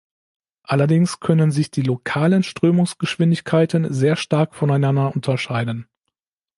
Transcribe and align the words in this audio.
Allerdings 0.63 1.19
können 1.19 1.51
sich 1.51 1.69
die 1.69 1.83
"lokalen" 1.83 2.41
Strömungsgeschwindigkeiten 2.41 3.93
sehr 3.93 4.15
stark 4.15 4.55
voneinander 4.55 5.13
unterscheiden. 5.13 5.85